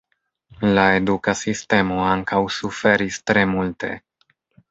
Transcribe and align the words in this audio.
La 0.77 0.85
eduka 0.99 1.33
sistemo 1.41 1.99
ankaŭ 2.13 2.41
suferis 2.57 3.23
tre 3.33 3.47
multe. 3.55 3.93